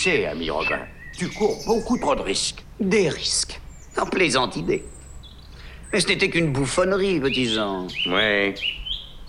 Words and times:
Tu 0.00 0.08
sais, 0.08 0.24
ami 0.24 0.48
Robin, 0.48 0.78
tu 1.14 1.28
cours 1.28 1.62
beaucoup 1.66 1.98
trop 1.98 2.14
de 2.14 2.22
risques. 2.22 2.64
Des 2.80 3.10
risques. 3.10 3.60
En 3.98 4.06
plaisante 4.06 4.56
idée. 4.56 4.82
Mais 5.92 6.00
ce 6.00 6.08
n'était 6.08 6.30
qu'une 6.30 6.52
bouffonnerie, 6.52 7.20
petit 7.20 7.52
Jean. 7.52 7.86
Ouais. 8.06 8.54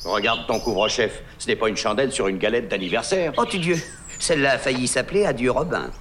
Regarde 0.05 0.47
ton 0.47 0.61
couvre-chef. 0.61 1.23
Ce 1.39 1.47
n'est 1.47 1.57
pas 1.57 1.67
une 1.67 1.75
chandelle 1.75 2.13
sur 2.13 2.29
une 2.29 2.37
galette 2.37 2.69
d'anniversaire. 2.69 3.33
Oh, 3.35 3.43
tu 3.43 3.59
Dieu. 3.59 3.75
Celle-là 4.17 4.53
a 4.53 4.57
failli 4.57 4.87
s'appeler 4.87 5.25
Adieu 5.25 5.51
Robin. 5.51 5.91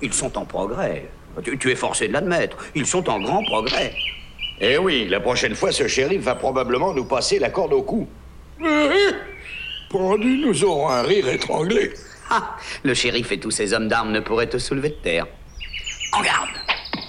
Ils 0.00 0.14
sont 0.14 0.38
en 0.38 0.46
progrès. 0.46 1.10
Tu, 1.44 1.58
tu 1.58 1.70
es 1.70 1.76
forcé 1.76 2.08
de 2.08 2.14
l'admettre. 2.14 2.56
Ils 2.74 2.86
sont 2.86 3.10
en 3.10 3.20
grand 3.20 3.44
progrès. 3.44 3.92
Eh 4.62 4.78
oui, 4.78 5.06
la 5.06 5.20
prochaine 5.20 5.54
fois, 5.54 5.70
ce 5.70 5.86
shérif 5.86 6.22
va 6.22 6.34
probablement 6.34 6.94
nous 6.94 7.04
passer 7.04 7.38
la 7.38 7.50
corde 7.50 7.74
au 7.74 7.82
cou. 7.82 8.08
Pendu, 9.90 10.38
nous 10.38 10.64
aurons 10.64 10.88
un 10.88 11.02
rire 11.02 11.28
étranglé. 11.28 11.92
Ah, 12.30 12.56
le 12.84 12.94
shérif 12.94 13.32
et 13.32 13.40
tous 13.40 13.50
ses 13.50 13.72
hommes 13.74 13.88
d'armes 13.88 14.12
ne 14.12 14.20
pourraient 14.20 14.48
te 14.48 14.58
soulever 14.58 14.90
de 14.90 14.94
terre. 14.94 15.26
En 16.12 16.22
garde 16.22 16.48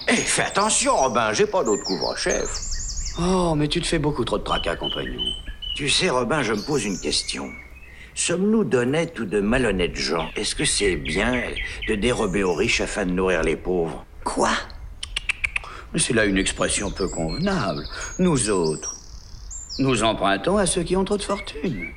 Eh, 0.09 0.15
fais 0.15 0.43
attention, 0.43 0.95
Robin, 0.95 1.31
j'ai 1.33 1.45
pas 1.45 1.63
d'autre 1.63 1.83
couvre-chef. 1.83 2.49
Oh, 3.19 3.53
mais 3.55 3.67
tu 3.67 3.81
te 3.81 3.87
fais 3.87 3.99
beaucoup 3.99 4.25
trop 4.25 4.37
de 4.37 4.43
tracas, 4.43 4.75
compagnon. 4.75 5.21
Tu 5.75 5.89
sais, 5.89 6.09
Robin, 6.09 6.43
je 6.43 6.53
me 6.53 6.61
pose 6.61 6.85
une 6.85 6.99
question. 6.99 7.49
Sommes-nous 8.13 8.63
d'honnêtes 8.65 9.19
ou 9.19 9.25
de 9.25 9.39
malhonnêtes 9.39 9.95
gens? 9.95 10.29
Est-ce 10.35 10.53
que 10.55 10.65
c'est 10.65 10.95
bien 10.97 11.41
de 11.87 11.95
dérober 11.95 12.43
aux 12.43 12.53
riches 12.53 12.81
afin 12.81 13.05
de 13.05 13.11
nourrir 13.11 13.41
les 13.43 13.55
pauvres? 13.55 14.05
Quoi? 14.23 14.51
Mais 15.93 15.99
c'est 15.99 16.13
là 16.13 16.25
une 16.25 16.37
expression 16.37 16.91
peu 16.91 17.07
convenable. 17.07 17.83
Nous 18.19 18.49
autres, 18.49 18.95
nous 19.79 20.03
empruntons 20.03 20.57
à 20.57 20.65
ceux 20.65 20.83
qui 20.83 20.95
ont 20.95 21.05
trop 21.05 21.17
de 21.17 21.23
fortune. 21.23 21.87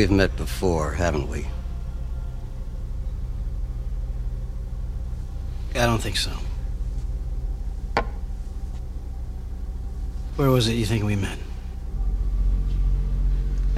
We've 0.00 0.10
met 0.10 0.34
before, 0.34 0.92
haven't 0.92 1.28
we? 1.28 1.46
I 5.74 5.84
don't 5.84 6.00
think 6.00 6.16
so. 6.16 6.30
Where 10.36 10.48
was 10.48 10.68
it 10.68 10.76
you 10.76 10.86
think 10.86 11.04
we 11.04 11.16
met? 11.16 11.36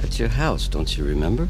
At 0.01 0.17
your 0.17 0.29
house, 0.29 0.69
don't 0.69 0.97
you 0.97 1.03
remember? 1.03 1.49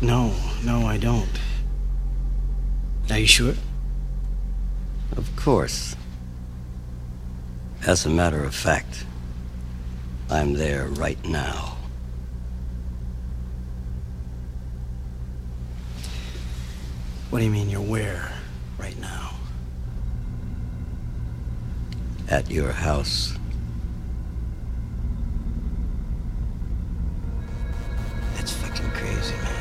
No, 0.00 0.34
no, 0.64 0.88
I 0.88 0.96
don't. 0.96 1.38
Are 3.10 3.18
you 3.20 3.28
sure? 3.28 3.54
Of 5.16 5.36
course. 5.36 5.94
As 7.86 8.04
a 8.04 8.10
matter 8.10 8.42
of 8.42 8.56
fact, 8.56 9.04
I'm 10.30 10.52
there 10.52 10.88
right 10.88 11.22
now. 11.24 11.78
What 17.30 17.38
do 17.38 17.46
you 17.46 17.50
mean 17.50 17.70
you're 17.70 17.80
where 17.80 18.30
right 18.78 18.98
now? 19.00 19.30
At 22.28 22.50
your 22.50 22.72
house. 22.72 23.38
That's 28.36 28.52
fucking 28.52 28.90
crazy, 28.90 29.34
man. 29.36 29.58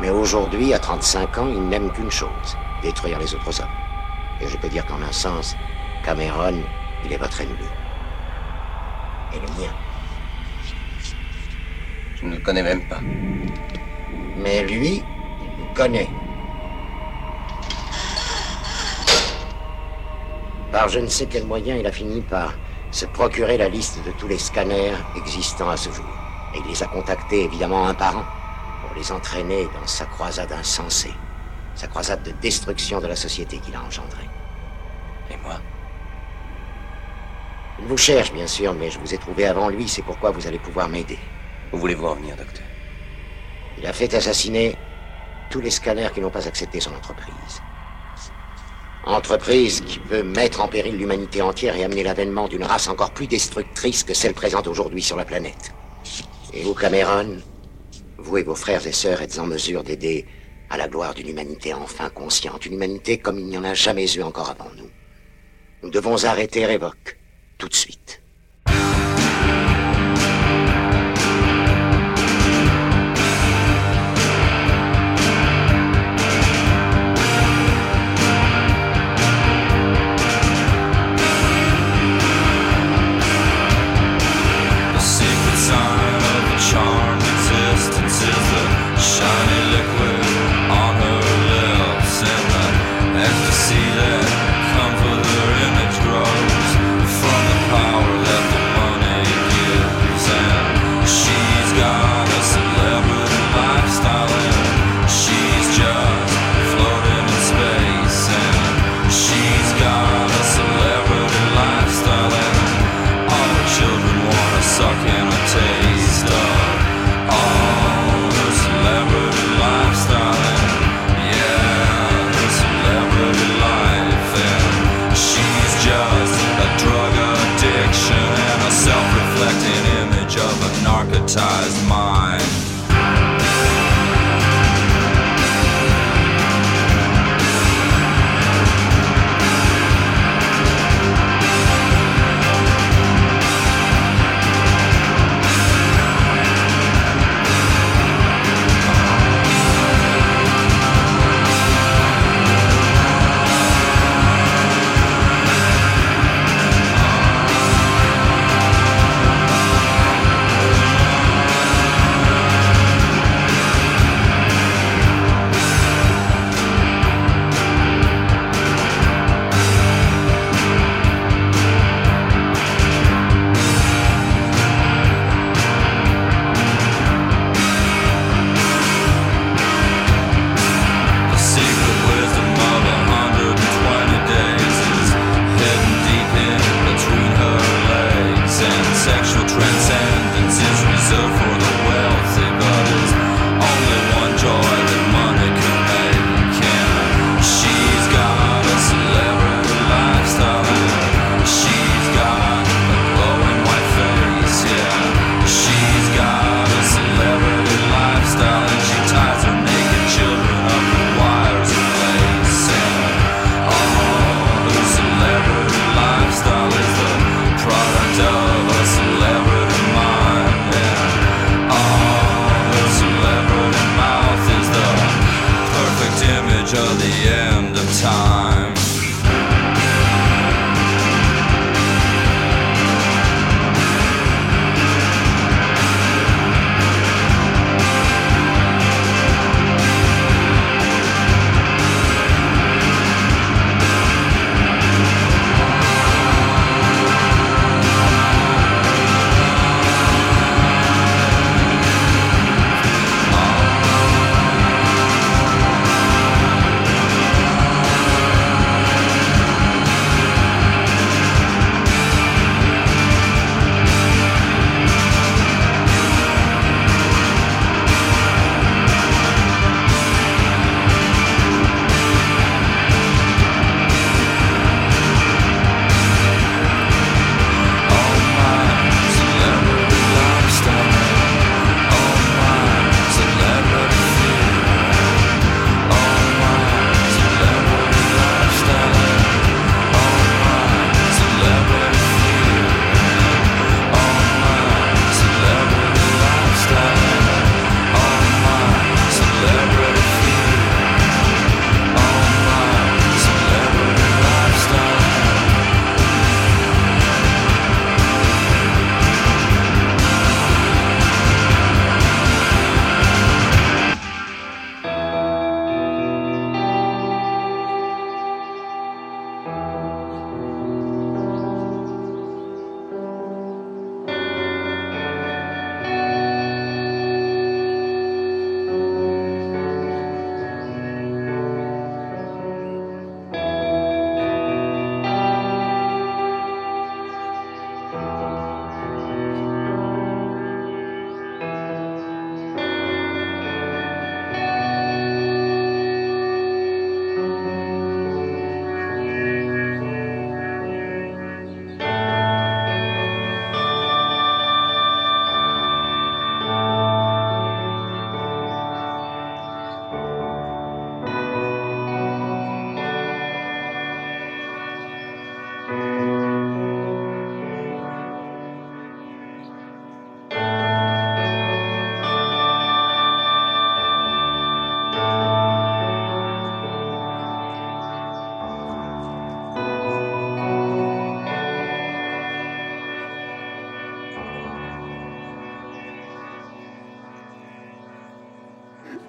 Mais 0.00 0.10
aujourd'hui, 0.10 0.72
à 0.74 0.78
35 0.78 1.38
ans, 1.38 1.48
il 1.48 1.60
n'aime 1.68 1.90
qu'une 1.90 2.10
chose. 2.10 2.56
Détruire 2.82 3.18
les 3.18 3.34
autres 3.34 3.60
hommes. 3.60 3.68
Et 4.40 4.46
je 4.46 4.56
peux 4.56 4.68
dire 4.68 4.86
qu'en 4.86 5.02
un 5.02 5.10
sens, 5.10 5.56
Cameron, 6.04 6.62
il 7.04 7.12
est 7.12 7.16
votre 7.16 7.40
ennemi. 7.40 7.56
Et 9.34 9.40
le 9.40 9.46
mien. 9.60 9.72
Je 12.14 12.26
ne 12.26 12.36
le 12.36 12.40
connais 12.40 12.62
même 12.62 12.86
pas. 12.88 13.00
Mais 14.36 14.62
lui, 14.62 15.02
il 15.42 15.64
nous 15.64 15.74
connaît. 15.74 16.08
Par 20.70 20.88
je 20.88 21.00
ne 21.00 21.08
sais 21.08 21.26
quel 21.26 21.44
moyen, 21.44 21.76
il 21.76 21.86
a 21.86 21.92
fini 21.92 22.20
par 22.20 22.54
se 22.92 23.06
procurer 23.06 23.58
la 23.58 23.68
liste 23.68 24.04
de 24.06 24.12
tous 24.12 24.28
les 24.28 24.38
scanners 24.38 24.94
existants 25.16 25.70
à 25.70 25.76
ce 25.76 25.90
jour. 25.90 26.04
Et 26.54 26.58
il 26.58 26.70
les 26.70 26.82
a 26.82 26.86
contactés, 26.86 27.44
évidemment, 27.44 27.88
un 27.88 27.94
par 27.94 28.16
un, 28.16 28.24
pour 28.88 28.96
les 28.96 29.12
entraîner 29.12 29.64
dans 29.64 29.86
sa 29.86 30.06
croisade 30.06 30.50
insensée, 30.52 31.12
sa 31.74 31.86
croisade 31.86 32.22
de 32.22 32.32
destruction 32.42 33.00
de 33.00 33.06
la 33.06 33.16
société 33.16 33.58
qu'il 33.58 33.76
a 33.76 33.82
engendrée. 33.82 34.28
Et 35.30 35.36
moi? 35.36 35.60
Il 37.80 37.84
vous 37.86 37.96
cherche, 37.96 38.32
bien 38.32 38.46
sûr, 38.46 38.74
mais 38.74 38.90
je 38.90 38.98
vous 38.98 39.14
ai 39.14 39.18
trouvé 39.18 39.46
avant 39.46 39.68
lui, 39.68 39.88
c'est 39.88 40.02
pourquoi 40.02 40.30
vous 40.30 40.46
allez 40.46 40.58
pouvoir 40.58 40.88
m'aider. 40.88 41.18
Où 41.72 41.78
voulez-vous 41.78 42.06
en 42.06 42.14
venir, 42.14 42.34
docteur? 42.34 42.64
Il 43.78 43.86
a 43.86 43.92
fait 43.92 44.12
assassiner 44.14 44.76
tous 45.50 45.60
les 45.60 45.70
scanners 45.70 46.08
qui 46.12 46.20
n'ont 46.20 46.30
pas 46.30 46.48
accepté 46.48 46.80
son 46.80 46.94
entreprise. 46.94 47.62
Entreprise 49.04 49.80
qui 49.82 49.98
peut 49.98 50.22
mettre 50.22 50.60
en 50.60 50.68
péril 50.68 50.96
l'humanité 50.96 51.40
entière 51.40 51.76
et 51.76 51.84
amener 51.84 52.02
l'avènement 52.02 52.48
d'une 52.48 52.64
race 52.64 52.88
encore 52.88 53.12
plus 53.12 53.26
destructrice 53.26 54.02
que 54.02 54.14
celle 54.14 54.34
présente 54.34 54.66
aujourd'hui 54.66 55.02
sur 55.02 55.16
la 55.16 55.24
planète. 55.24 55.72
Et 56.52 56.62
vous, 56.64 56.74
Cameron, 56.74 57.36
vous 58.28 58.36
et 58.36 58.42
vos 58.42 58.54
frères 58.54 58.86
et 58.86 58.92
sœurs 58.92 59.22
êtes 59.22 59.38
en 59.38 59.46
mesure 59.46 59.82
d'aider 59.82 60.26
à 60.68 60.76
la 60.76 60.86
gloire 60.86 61.14
d'une 61.14 61.30
humanité 61.30 61.72
enfin 61.72 62.10
consciente, 62.10 62.66
une 62.66 62.74
humanité 62.74 63.16
comme 63.16 63.38
il 63.38 63.46
n'y 63.46 63.56
en 63.56 63.64
a 63.64 63.72
jamais 63.72 64.12
eu 64.14 64.22
encore 64.22 64.50
avant 64.50 64.70
nous. 64.76 64.90
Nous 65.82 65.88
devons 65.88 66.24
arrêter 66.26 66.66
Révoque, 66.66 67.18
tout 67.56 67.68
de 67.68 67.74
suite. 67.74 68.17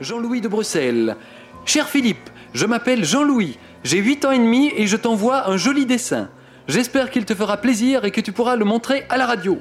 Jean-Louis 0.10 0.42
de 0.42 0.48
Bruxelles. 0.48 1.16
Cher 1.66 1.88
Philippe, 1.88 2.32
je 2.56 2.66
m'appelle 2.66 3.06
Jean-Louis. 3.06 3.60
J'ai 3.84 4.00
8 4.00 4.26
ans 4.26 4.32
et 4.32 4.40
demi 4.40 4.72
et 4.76 4.88
je 4.88 4.98
t'envoie 4.98 5.48
un 5.48 5.56
joli 5.56 5.86
dessin. 5.86 6.30
J'espère 6.68 7.12
qu'il 7.12 7.26
te 7.26 7.36
fera 7.36 7.58
plaisir 7.58 8.06
et 8.06 8.10
que 8.10 8.20
tu 8.20 8.32
pourras 8.32 8.56
le 8.56 8.66
montrer 8.66 9.06
à 9.10 9.18
la 9.18 9.28
radio. 9.28 9.60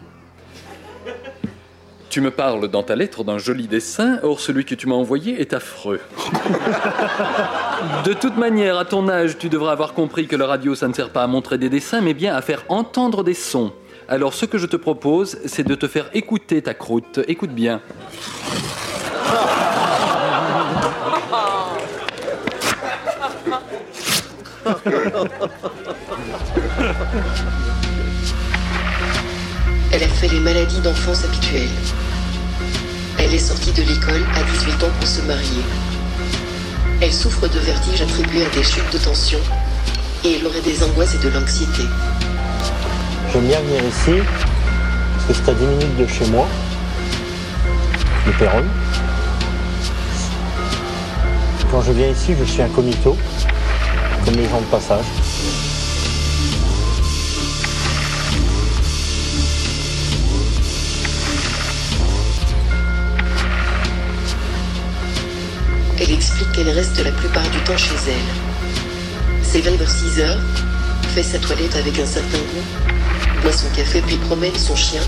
Tu 2.08 2.22
me 2.22 2.30
parles 2.30 2.68
dans 2.68 2.82
ta 2.82 2.96
lettre 2.96 3.24
d'un 3.24 3.37
joli 3.37 3.68
dessin, 3.68 4.20
or 4.22 4.40
celui 4.40 4.64
que 4.64 4.74
tu 4.74 4.87
m'as 4.87 4.94
envoyé 4.94 5.38
est 5.38 5.52
affreux. 5.52 6.00
De 8.06 8.14
toute 8.14 8.38
manière, 8.38 8.78
à 8.78 8.87
ton 8.87 9.06
âge, 9.11 9.37
tu 9.37 9.50
devras 9.50 9.72
avoir 9.72 9.92
compris 9.92 10.26
que 10.26 10.37
la 10.37 10.46
radio, 10.46 10.74
ça 10.74 10.88
ne 10.88 10.94
sert 10.94 11.11
pas 11.11 11.24
à 11.24 11.26
montrer 11.26 11.58
des 11.58 11.68
dessins, 11.68 12.00
mais 12.00 12.14
bien 12.14 12.34
à 12.34 12.40
faire 12.40 12.64
entendre 12.70 13.22
des 13.22 13.34
sons. 13.34 13.74
Alors 14.08 14.32
ce 14.32 14.46
que 14.46 14.56
je 14.56 14.64
te 14.64 14.76
propose, 14.76 15.37
c'est 15.44 15.66
de 15.66 15.74
te 15.74 15.87
faire 15.87 16.08
écouter 16.14 16.62
ta 16.62 16.72
croûte. 16.72 17.20
Écoute 17.28 17.50
bien. 17.50 17.82
Elle 29.90 30.02
a 30.02 30.09
fait 30.09 30.28
les 30.28 30.40
maladies 30.40 30.81
d'enfance 30.81 31.24
habituelles. 31.24 31.70
Elle 33.18 33.33
est 33.33 33.38
sortie 33.38 33.72
de 33.72 33.81
l'école 33.83 34.22
à 34.37 34.42
18 34.42 34.85
ans 34.85 34.90
pour 34.98 35.09
se 35.09 35.22
marier. 35.22 35.62
Elle 37.00 37.12
souffre 37.12 37.48
de 37.48 37.59
vertiges 37.61 38.02
attribués 38.02 38.44
à 38.44 38.50
des 38.50 38.62
chutes 38.62 38.92
de 38.92 38.98
tension 38.98 39.38
et 40.24 40.35
elle 40.35 40.46
aurait 40.46 40.61
des 40.61 40.83
angoisses 40.83 41.14
et 41.14 41.18
de 41.18 41.31
l'anxiété. 41.31 41.85
J'aime 43.33 43.46
bien 43.46 43.61
venir 43.61 43.83
ici 43.85 44.12
parce 45.26 45.38
que 45.38 45.44
c'est 45.44 45.50
à 45.50 45.54
10 45.54 45.66
minutes 45.66 45.96
de 45.96 46.07
chez 46.07 46.26
moi, 46.26 46.46
de 48.26 48.33
Péronne. 48.33 48.68
Quand 51.70 51.81
je 51.83 51.92
viens 51.92 52.09
ici, 52.09 52.35
je 52.38 52.44
suis 52.44 52.61
incognito, 52.62 53.16
comme 54.24 54.35
les 54.35 54.48
gens 54.48 54.61
de 54.61 54.66
passage. 54.66 55.04
Elle 66.00 66.12
explique 66.12 66.52
qu'elle 66.52 66.70
reste 66.70 67.02
la 67.04 67.11
plupart 67.12 67.42
du 67.50 67.59
temps 67.64 67.76
chez 67.76 67.94
elle. 68.07 69.44
S'éveille 69.44 69.76
vers 69.76 69.90
6 69.90 70.20
heures, 70.20 70.40
fait 71.14 71.22
sa 71.22 71.38
toilette 71.38 71.74
avec 71.76 71.98
un 71.98 72.07
certain 72.07 72.38
goût, 72.38 73.42
boit 73.42 73.52
son 73.52 73.68
café 73.70 74.00
puis 74.07 74.16
promène 74.16 74.54
son 74.57 74.76
chien 74.76 75.02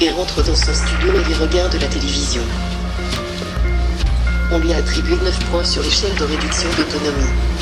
et 0.00 0.10
rentre 0.10 0.42
dans 0.42 0.54
son 0.54 0.74
studio 0.74 1.12
et 1.14 1.30
y 1.30 1.34
regarde 1.34 1.74
la 1.80 1.86
télévision. 1.86 2.42
On 4.52 4.58
lui 4.58 4.72
a 4.72 4.76
attribué 4.76 5.16
9 5.16 5.38
points 5.50 5.64
sur 5.64 5.82
l'échelle 5.82 6.14
de 6.16 6.24
réduction 6.24 6.68
d'autonomie. 6.76 7.55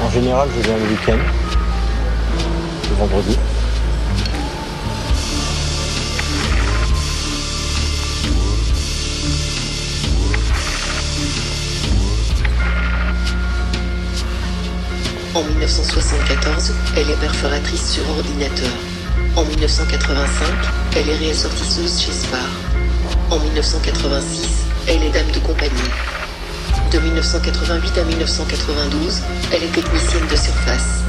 En 0.00 0.10
général, 0.10 0.48
je 0.56 0.62
viens 0.62 0.76
le 0.76 0.84
week-end, 0.84 1.18
le 2.88 2.96
vendredi. 2.96 3.36
En 15.34 15.42
1974, 15.42 16.72
elle 16.96 17.10
est 17.10 17.20
perforatrice 17.20 17.92
sur 17.92 18.08
ordinateur. 18.10 18.70
En 19.36 19.44
1985, 19.44 20.48
elle 20.96 21.08
est 21.10 21.16
réassortisseuse 21.16 22.00
chez 22.00 22.12
Spar. 22.12 22.48
En 23.30 23.38
1986, 23.38 24.48
elle 24.86 25.02
est 25.02 25.10
dame 25.10 25.30
de 25.32 25.38
compagnie. 25.40 26.17
De 26.92 26.98
1988 26.98 27.98
à 27.98 28.04
1992, 28.04 29.20
elle 29.52 29.62
est 29.62 29.72
technicienne 29.72 30.26
de 30.26 30.36
surface. 30.36 31.02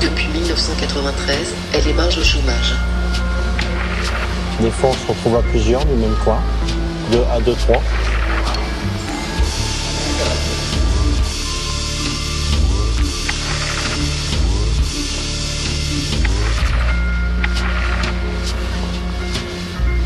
Depuis 0.00 0.28
1993, 0.28 1.54
elle 1.74 1.88
est 1.88 1.92
marge 1.92 2.18
au 2.18 2.22
chômage. 2.22 2.76
Des 4.60 4.70
fois, 4.70 4.90
on 4.90 4.92
se 4.92 5.06
retrouve 5.08 5.34
à 5.34 5.42
plusieurs 5.42 5.84
du 5.86 5.94
même 5.94 6.14
coin, 6.22 6.40
deux 7.10 7.24
à 7.32 7.40
deux, 7.40 7.54
trois. 7.54 7.82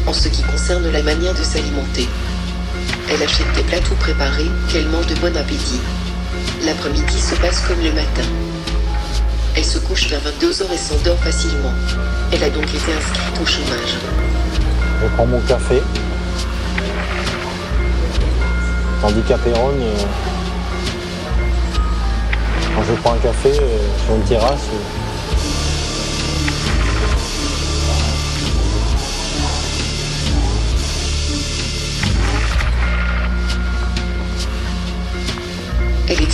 En 0.06 0.12
ce 0.14 0.28
qui 0.28 0.42
concerne 0.42 0.90
la 0.90 1.02
manière 1.02 1.34
de 1.34 1.42
s'alimenter, 1.42 2.08
elle 3.12 3.22
achète 3.22 3.52
des 3.54 3.62
plats 3.62 3.80
tout 3.80 3.94
préparés 3.96 4.50
qu'elle 4.68 4.88
mange 4.88 5.06
de 5.06 5.14
bon 5.16 5.36
appétit. 5.36 5.80
L'après-midi 6.64 7.20
se 7.20 7.34
passe 7.36 7.60
comme 7.60 7.80
le 7.80 7.92
matin. 7.92 8.22
Elle 9.54 9.64
se 9.64 9.78
couche 9.78 10.08
vers 10.08 10.20
22h 10.20 10.72
et 10.72 10.78
s'endort 10.78 11.18
facilement. 11.18 11.72
Elle 12.32 12.42
a 12.42 12.48
donc 12.48 12.64
été 12.64 12.92
inscrite 12.96 13.40
au 13.42 13.46
chômage. 13.46 13.98
Je 15.02 15.08
prends 15.14 15.26
mon 15.26 15.40
café. 15.40 15.82
Tandis 19.02 19.22
qu'à 19.22 19.36
Péronne, 19.36 19.82
euh, 19.82 20.04
quand 22.74 22.84
je 22.84 22.92
prends 23.02 23.12
un 23.12 23.18
café 23.18 23.50
euh, 23.50 23.78
sur 24.06 24.14
une 24.14 24.22
terrasse, 24.22 24.68
euh, 24.72 25.01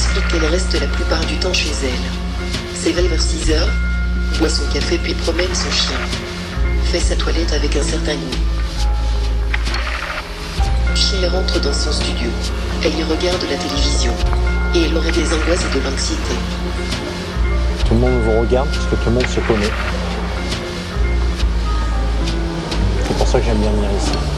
Elle 0.08 0.22
explique 0.22 0.40
qu'elle 0.40 0.50
reste 0.50 0.80
la 0.80 0.86
plupart 0.86 1.24
du 1.26 1.36
temps 1.36 1.52
chez 1.52 1.70
elle. 1.82 2.78
S'éveille 2.78 3.08
vers 3.08 3.20
6 3.20 3.50
heures, 3.52 3.68
boit 4.38 4.48
son 4.48 4.64
café 4.72 4.98
puis 4.98 5.12
promène 5.14 5.54
son 5.54 5.70
chien. 5.70 5.98
Fait 6.84 7.00
sa 7.00 7.16
toilette 7.16 7.52
avec 7.52 7.76
un 7.76 7.82
certain 7.82 8.14
goût. 8.14 8.38
Chien 10.94 11.28
rentre 11.30 11.60
dans 11.60 11.72
son 11.72 11.92
studio. 11.92 12.30
Elle 12.84 12.98
y 12.98 13.02
regarde 13.02 13.42
la 13.50 13.56
télévision. 13.56 14.12
Et 14.74 14.84
elle 14.84 14.96
aurait 14.96 15.12
des 15.12 15.26
angoisses 15.26 15.64
et 15.64 15.78
de 15.78 15.84
l'anxiété. 15.84 16.34
tout 17.86 17.94
le 17.94 18.00
monde 18.00 18.22
vous 18.24 18.40
regarde 18.40 18.68
parce 18.68 18.86
que 18.86 18.94
tout 18.94 19.10
le 19.10 19.12
monde 19.12 19.26
se 19.26 19.40
connaît. 19.40 19.72
C'est 23.06 23.16
pour 23.16 23.28
ça 23.28 23.40
que 23.40 23.44
j'aime 23.44 23.58
bien 23.58 23.70
venir 23.70 23.90
ici. 23.98 24.37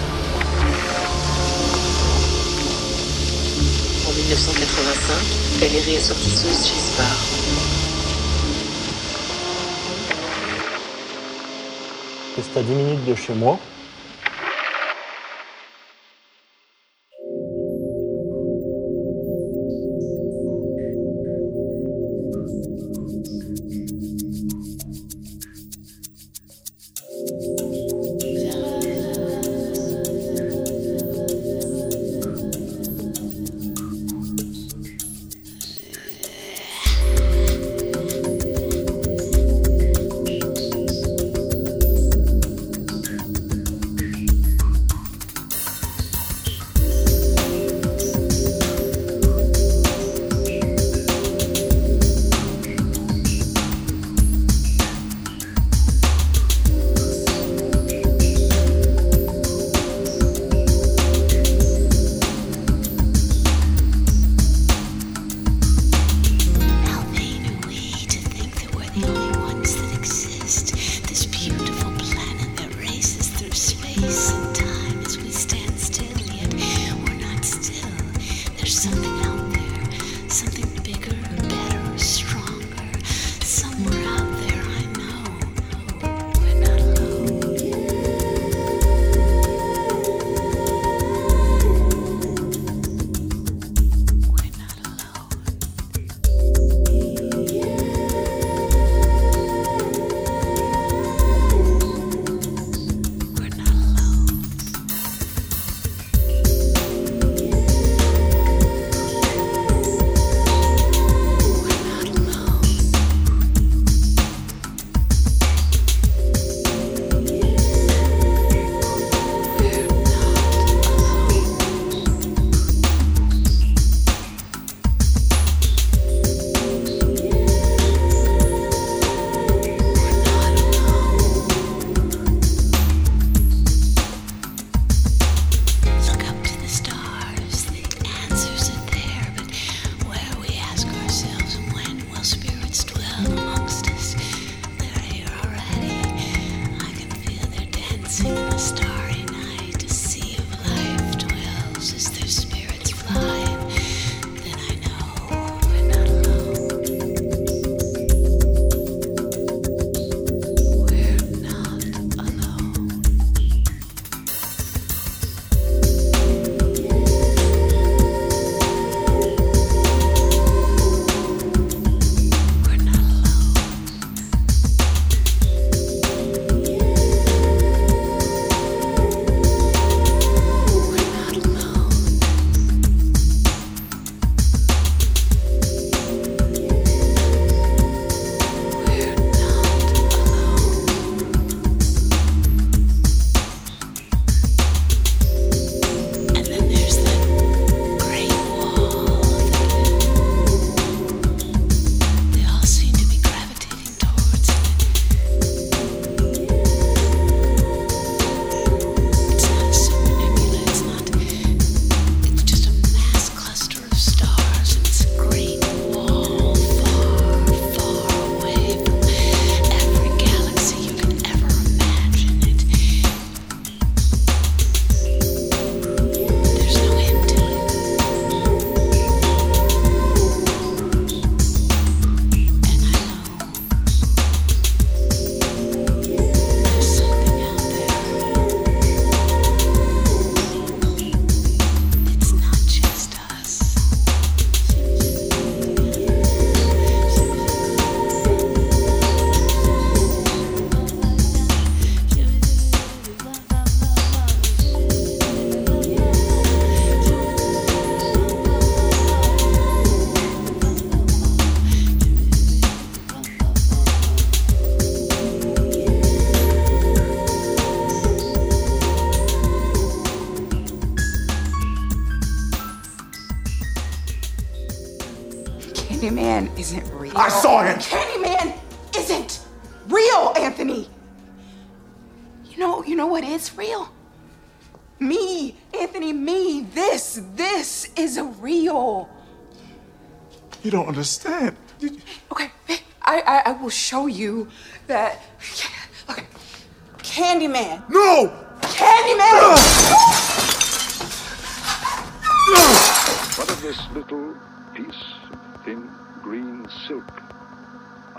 1985, 4.31 5.15
elle 5.61 5.75
est 5.75 5.81
réassortisseuse 5.81 6.69
chez 6.69 6.79
Spar. 6.79 7.17
C'est 12.37 12.61
à 12.61 12.63
10 12.63 12.73
minutes 12.73 13.05
de 13.07 13.15
chez 13.17 13.35
moi. 13.35 13.59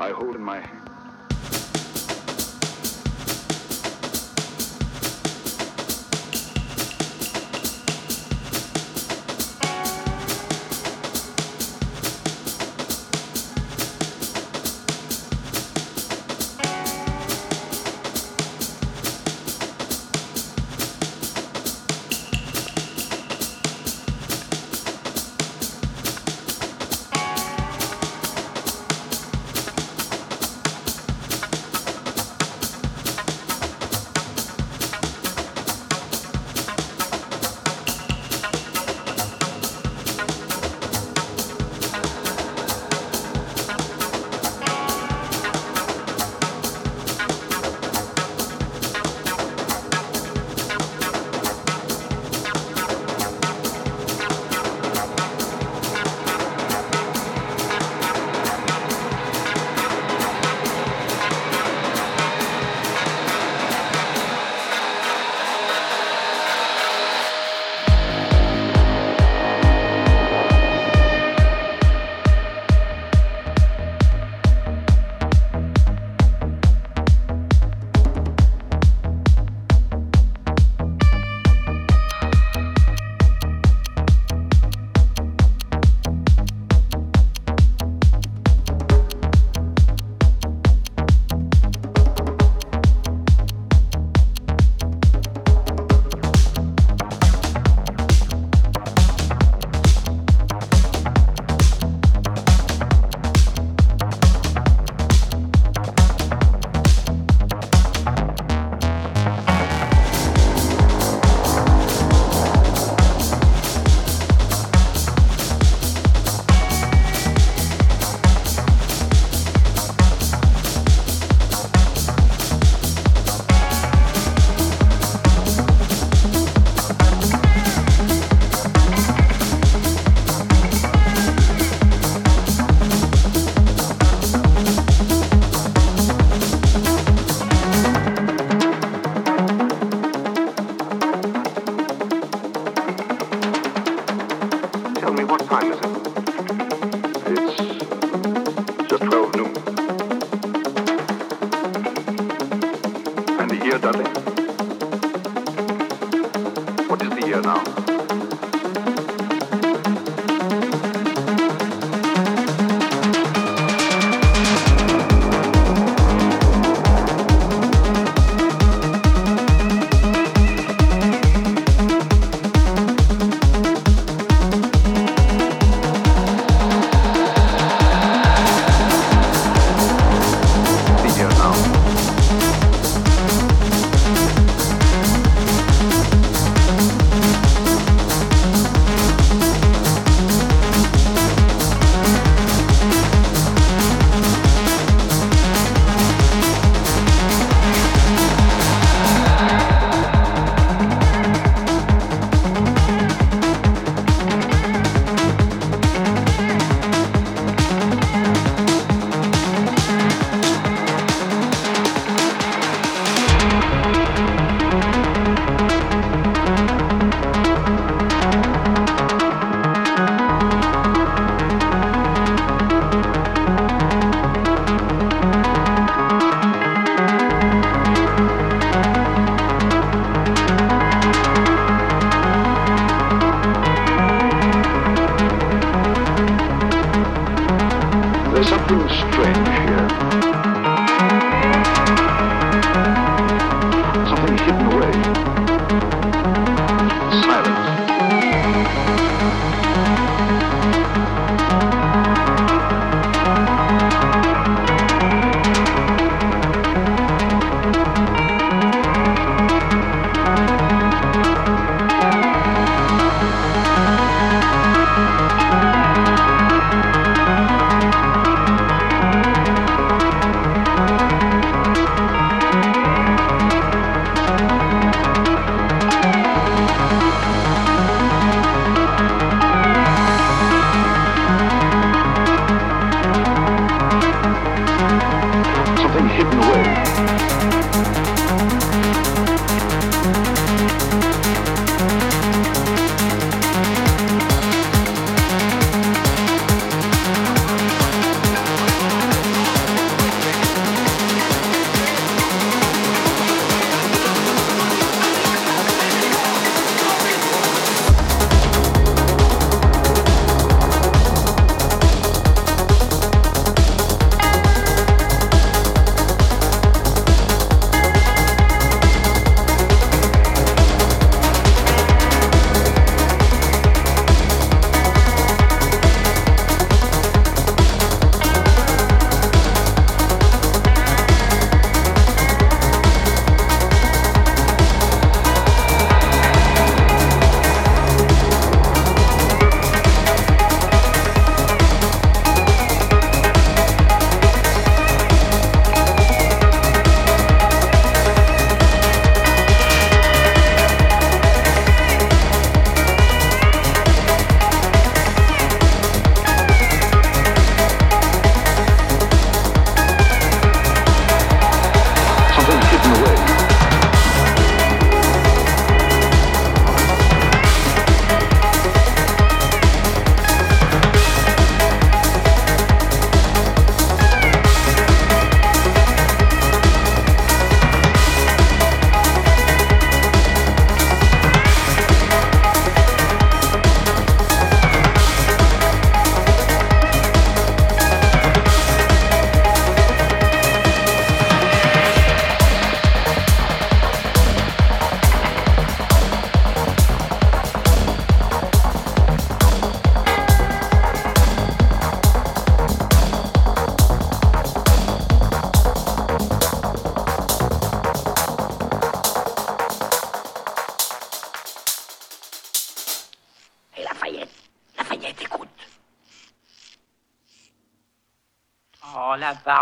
I 0.02 0.10
hold 0.10 0.36
in 0.36 0.42
my 0.42 0.60
hand? 0.60 0.91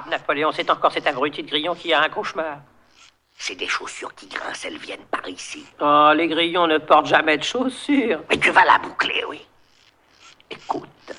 Napoléon, 0.10 0.52
c'est 0.52 0.70
encore 0.70 0.92
cet 0.92 1.08
abruti 1.08 1.44
de 1.44 1.48
grillon 1.48 1.76
qui 1.76 1.94
a 1.94 2.02
un 2.02 2.10
cauchemar. 2.10 2.60
C'est 3.38 3.56
des 3.56 3.68
chaussures 3.68 4.14
qui 4.16 4.28
grincent, 4.28 4.68
elles 4.68 4.78
viennent 4.78 5.06
par 5.06 5.28
ici. 5.30 5.66
Oh, 5.80 6.12
les 6.14 6.28
grillons 6.28 6.68
ne 6.68 6.78
portent 6.78 7.06
jamais 7.06 7.38
de 7.38 7.44
chaussures. 7.44 8.22
Mais 8.30 8.38
tu 8.38 8.52
vas 8.52 8.66
la 8.66 8.78
boucler, 8.80 9.24
oui. 9.30 9.46
Écoute, 10.50 11.14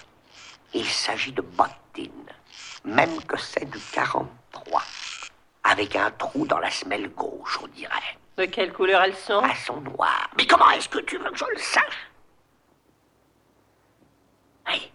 il 0.74 0.84
s'agit 0.86 1.32
de 1.32 1.40
bottines, 1.40 2.30
même 2.84 3.22
que 3.24 3.38
c'est 3.38 3.64
du 3.70 3.78
43, 3.92 4.82
avec 5.64 5.96
un 5.96 6.10
trou 6.10 6.46
dans 6.46 6.58
la 6.58 6.70
semelle 6.70 7.08
gauche, 7.10 7.58
on 7.62 7.68
dirait. 7.68 8.18
De 8.36 8.44
quelle 8.44 8.72
couleur 8.72 9.02
elles 9.02 9.16
sont? 9.16 9.42
Elles 9.42 9.56
sont 9.56 9.80
noires. 9.80 10.30
Mais 10.36 10.46
comment 10.46 10.70
est-ce 10.70 10.88
que 10.88 10.98
tu 11.00 11.16
veux 11.18 11.30
que 11.30 11.38
je 11.38 11.44
le 11.44 11.58
sache? 11.58 12.08
Hey, 14.66 14.92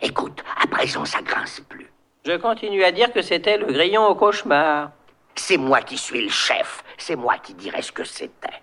écoute, 0.00 0.42
à 0.60 0.66
présent 0.66 1.04
ça 1.04 1.20
grince 1.22 1.60
plus. 1.68 1.90
Je 2.26 2.38
continue 2.38 2.82
à 2.82 2.90
dire 2.90 3.12
que 3.12 3.20
c'était 3.20 3.58
le 3.58 3.66
grillon 3.66 4.06
au 4.06 4.14
cauchemar. 4.14 4.92
C'est 5.34 5.58
moi 5.58 5.82
qui 5.82 5.98
suis 5.98 6.22
le 6.22 6.30
chef, 6.30 6.82
c'est 6.96 7.16
moi 7.16 7.36
qui 7.36 7.52
dirais 7.52 7.82
ce 7.82 7.92
que 7.92 8.04
c'était. 8.04 8.62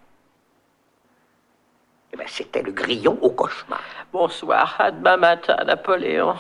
Eh 2.12 2.18
ben, 2.18 2.26
c'était 2.28 2.64
le 2.64 2.72
grillon 2.72 3.20
au 3.22 3.30
cauchemar. 3.30 3.84
Bonsoir, 4.12 4.76
à 4.80 4.90
demain 4.90 5.18
matin, 5.18 5.58
Napoléon. 5.64 6.36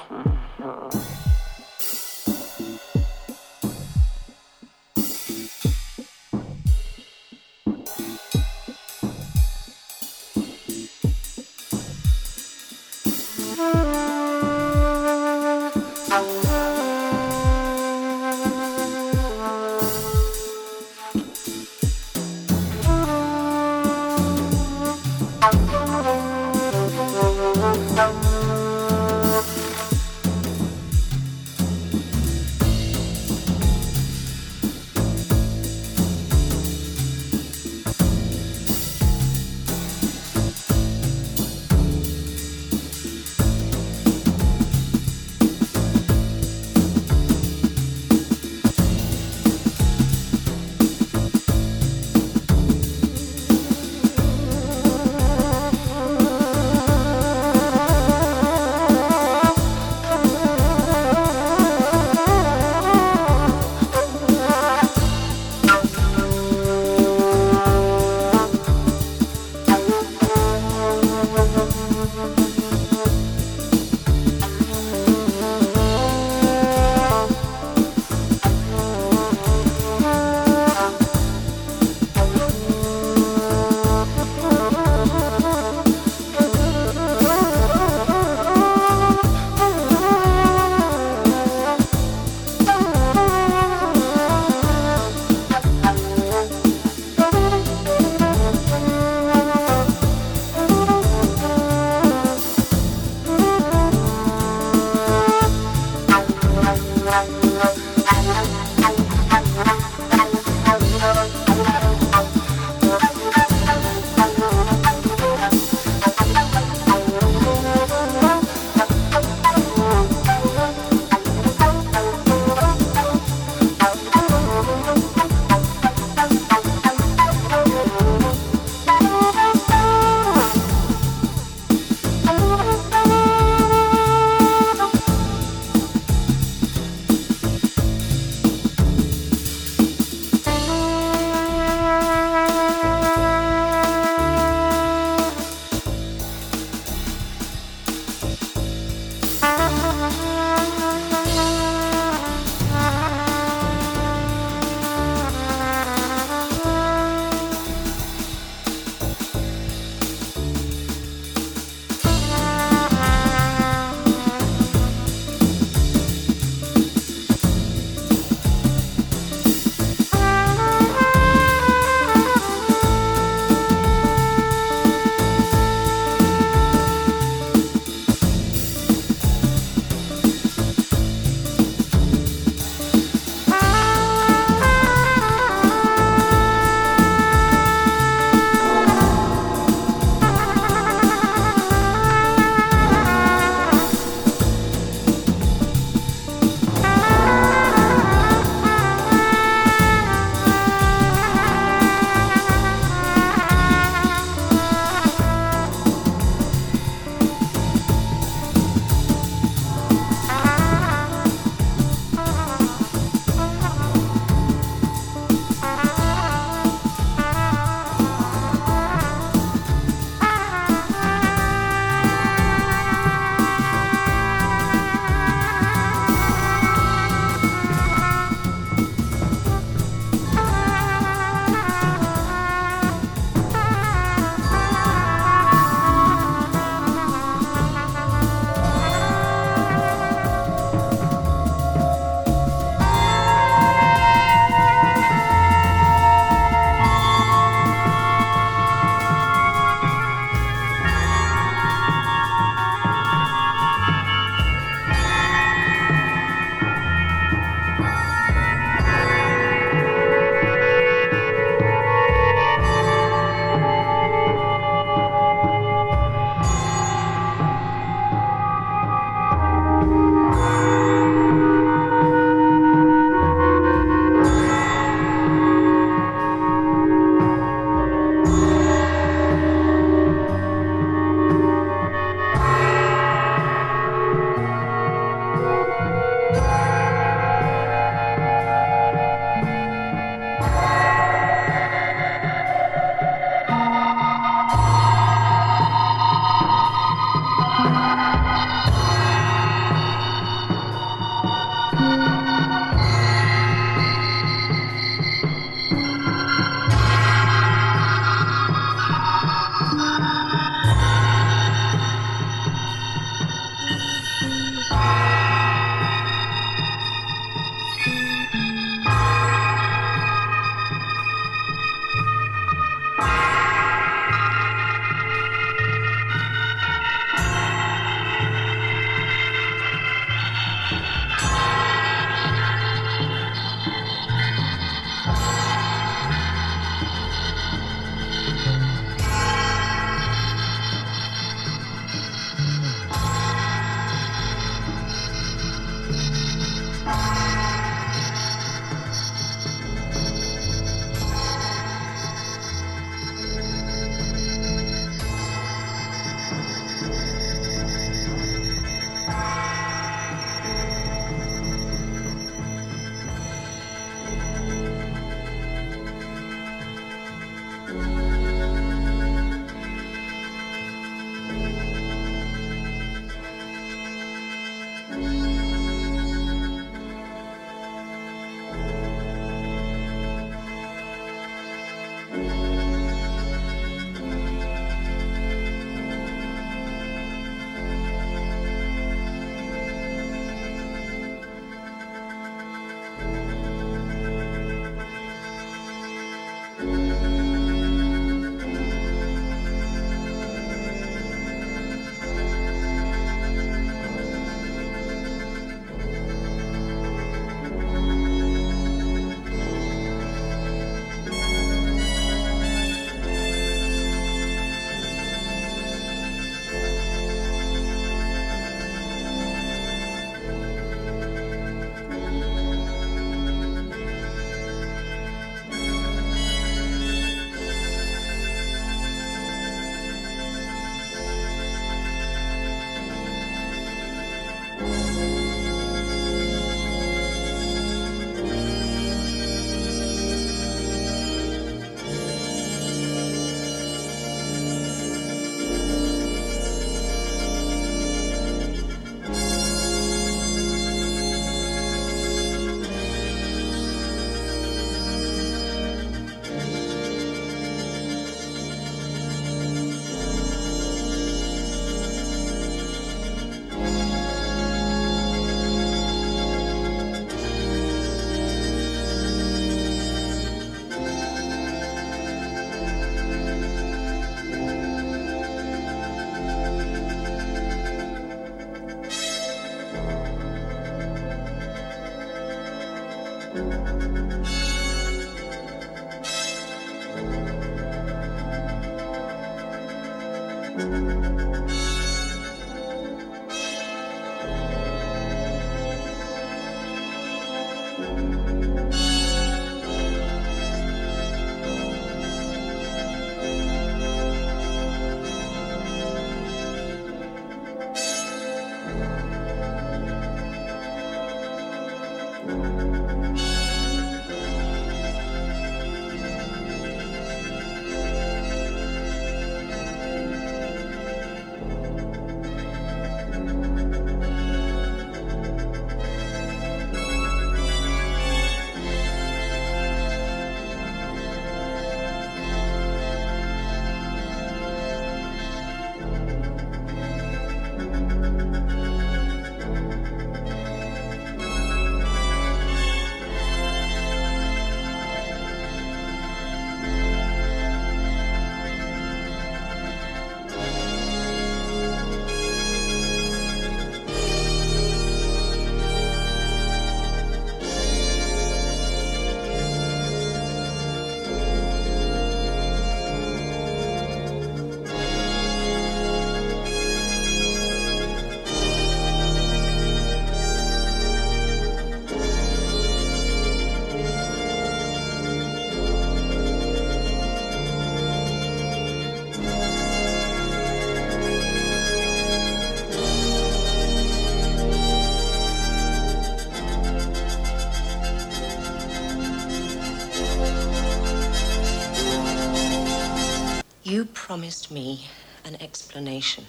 Promised 594.11 594.51
me 594.51 594.87
an 595.23 595.41
explanation. 595.41 596.25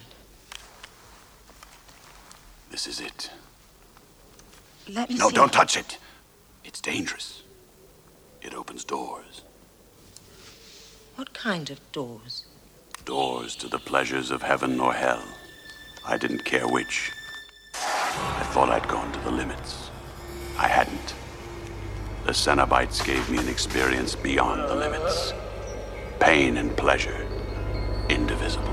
This 2.71 2.87
is 2.87 3.01
it. 3.01 3.29
Let 4.89 5.11
me 5.11 5.17
No, 5.17 5.31
see. 5.31 5.35
don't 5.35 5.53
touch 5.53 5.77
it. 5.77 5.99
It's 6.65 6.81
dangerous. 6.81 7.43
It 8.41 8.55
opens 8.55 8.85
doors. 8.85 9.43
What 11.17 11.35
kind 11.35 11.71
of 11.71 11.81
doors? 11.91 12.45
Doors 13.05 13.57
to 13.57 13.67
the 13.67 13.81
pleasures 13.81 14.31
of 14.31 14.43
heaven 14.43 14.79
or 14.79 14.93
hell. 14.93 15.25
I 16.07 16.17
didn't 16.19 16.45
care 16.45 16.69
which. 16.69 17.11
I 17.75 18.45
thought 18.53 18.71
I'd 18.71 18.87
gone 18.87 19.11
to 19.11 19.19
the 19.25 19.33
limits. 19.33 19.91
I 20.57 20.69
hadn't. 20.69 21.15
The 22.27 22.33
Cenobites 22.33 23.05
gave 23.05 23.29
me 23.29 23.39
an 23.39 23.49
experience 23.49 24.15
beyond 24.15 24.69
the 24.71 24.77
limits. 24.77 25.33
Pain 26.21 26.59
and 26.59 26.77
pleasure, 26.77 27.27
indivisible. 28.09 28.73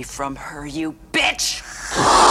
Away 0.00 0.04
from 0.04 0.36
her, 0.36 0.66
you 0.66 0.96
bitch! 1.12 2.29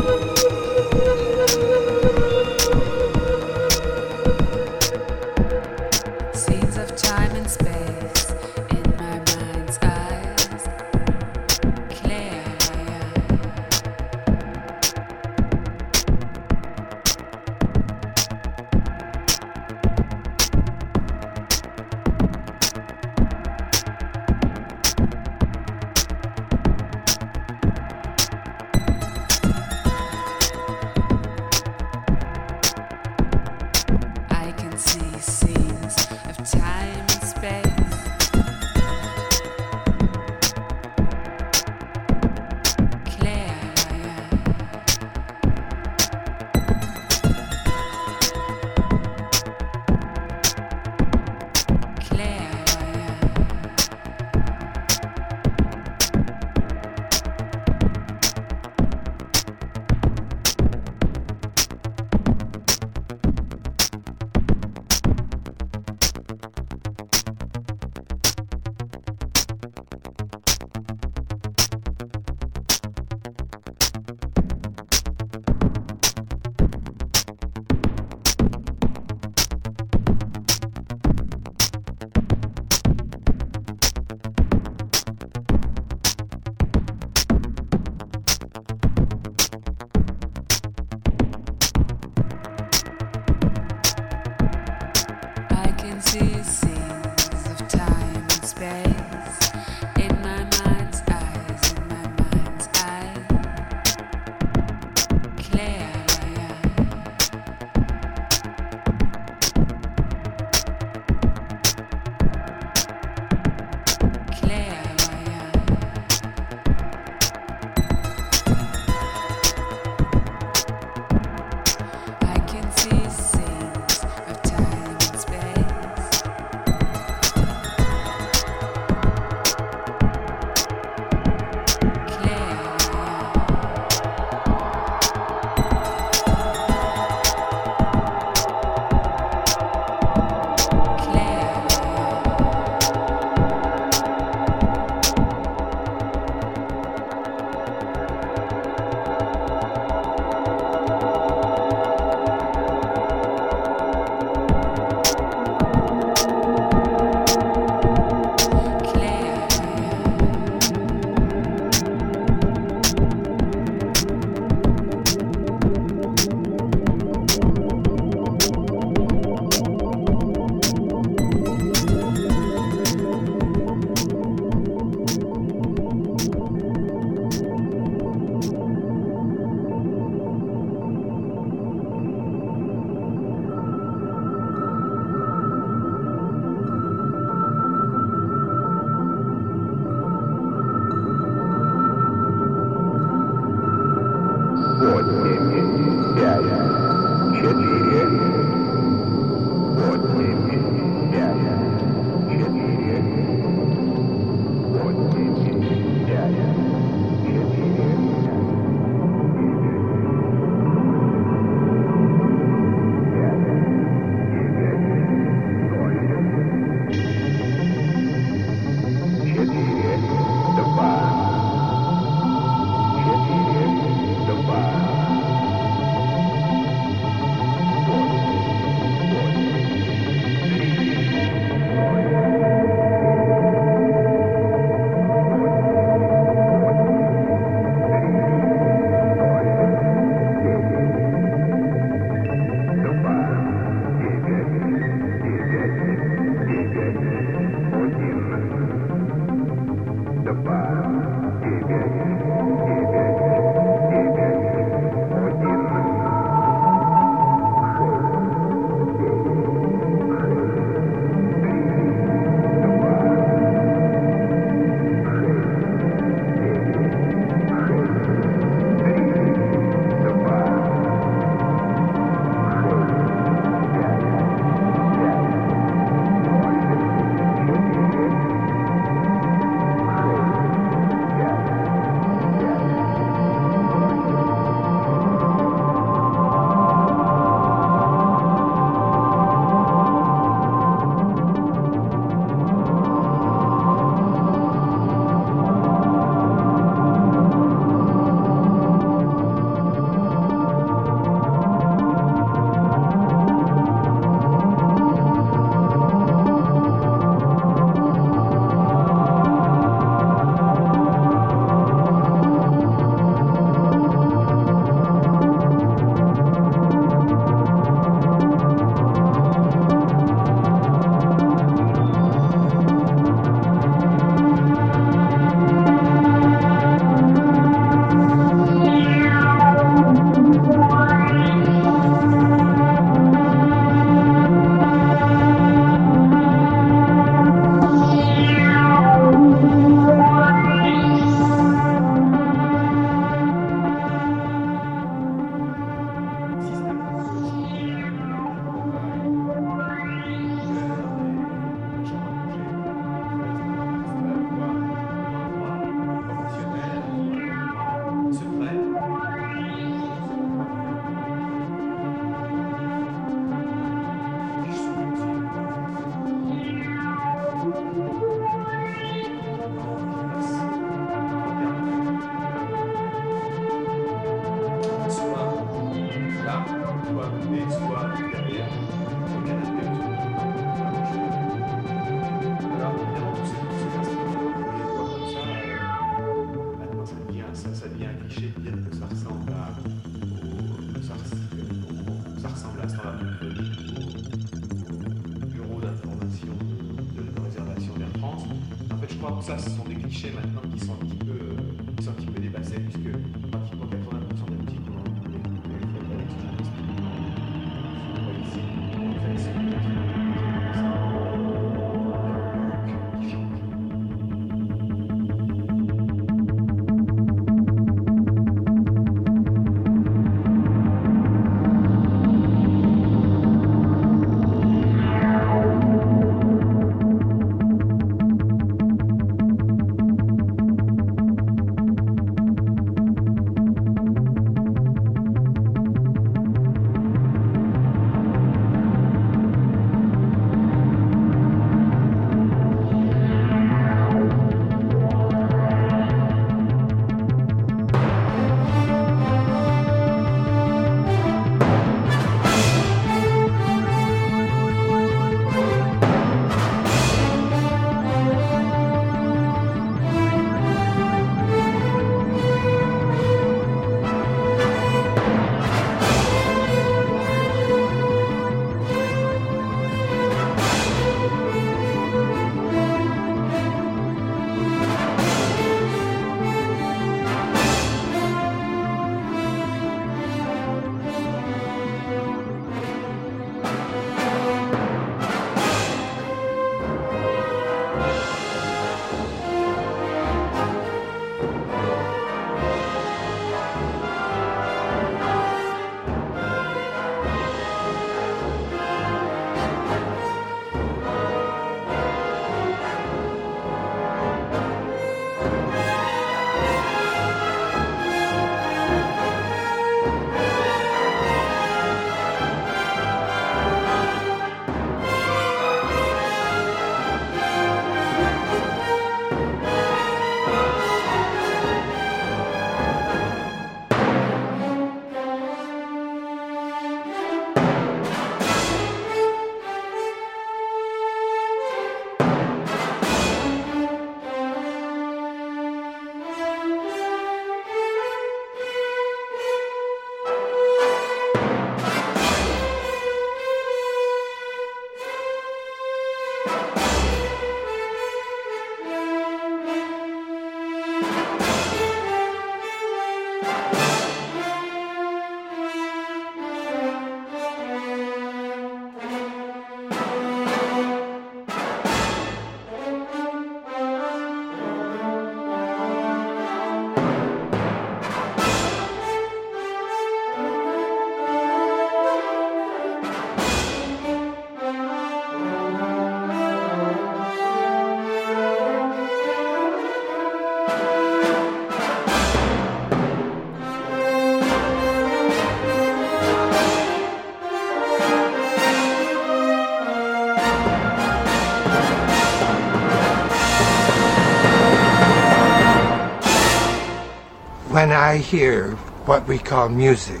I 597.84 597.98
hear 597.98 598.52
what 598.86 599.06
we 599.06 599.18
call 599.18 599.50
music, 599.50 600.00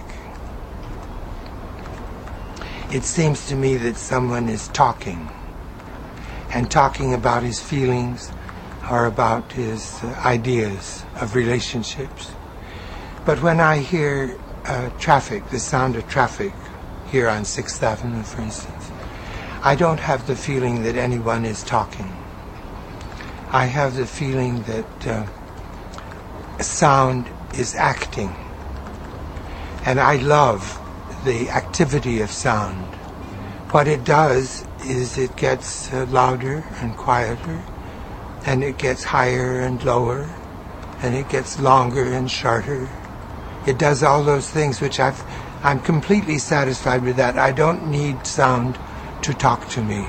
it 2.90 3.04
seems 3.04 3.46
to 3.48 3.54
me 3.54 3.76
that 3.76 3.96
someone 3.98 4.48
is 4.48 4.68
talking 4.68 5.28
and 6.54 6.70
talking 6.70 7.12
about 7.12 7.42
his 7.42 7.60
feelings 7.60 8.32
or 8.90 9.04
about 9.04 9.52
his 9.52 10.02
uh, 10.02 10.18
ideas 10.24 11.04
of 11.16 11.34
relationships. 11.34 12.32
But 13.26 13.42
when 13.42 13.60
I 13.60 13.80
hear 13.80 14.40
uh, 14.64 14.88
traffic, 14.98 15.50
the 15.50 15.58
sound 15.58 15.94
of 15.96 16.08
traffic 16.08 16.54
here 17.12 17.28
on 17.28 17.42
6th 17.42 17.82
Avenue, 17.82 18.22
for 18.22 18.40
instance, 18.40 18.90
I 19.62 19.74
don't 19.74 20.00
have 20.00 20.26
the 20.26 20.36
feeling 20.36 20.84
that 20.84 20.96
anyone 20.96 21.44
is 21.44 21.62
talking. 21.62 22.10
I 23.50 23.66
have 23.66 23.94
the 23.94 24.06
feeling 24.06 24.62
that 24.62 25.06
uh, 25.06 25.26
sound 26.62 27.28
is 27.58 27.74
acting. 27.74 28.34
And 29.86 30.00
I 30.00 30.16
love 30.16 30.80
the 31.24 31.50
activity 31.50 32.20
of 32.20 32.30
sound. 32.30 32.84
What 33.70 33.88
it 33.88 34.04
does 34.04 34.64
is 34.86 35.18
it 35.18 35.36
gets 35.36 35.92
uh, 35.92 36.06
louder 36.10 36.64
and 36.80 36.96
quieter, 36.96 37.62
and 38.46 38.62
it 38.62 38.78
gets 38.78 39.04
higher 39.04 39.60
and 39.60 39.82
lower, 39.84 40.30
and 41.02 41.14
it 41.14 41.28
gets 41.28 41.58
longer 41.58 42.04
and 42.04 42.30
shorter. 42.30 42.88
It 43.66 43.78
does 43.78 44.02
all 44.02 44.22
those 44.22 44.50
things 44.50 44.80
which 44.80 45.00
I've, 45.00 45.22
I'm 45.64 45.80
completely 45.80 46.38
satisfied 46.38 47.02
with 47.02 47.16
that. 47.16 47.38
I 47.38 47.52
don't 47.52 47.90
need 47.90 48.26
sound 48.26 48.78
to 49.22 49.34
talk 49.34 49.68
to 49.70 49.82
me. 49.82 50.06